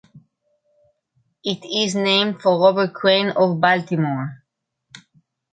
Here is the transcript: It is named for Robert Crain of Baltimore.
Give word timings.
It 1.43 1.63
is 1.63 1.93
named 1.93 2.41
for 2.41 2.59
Robert 2.59 2.91
Crain 2.91 3.29
of 3.29 3.61
Baltimore. 3.61 4.43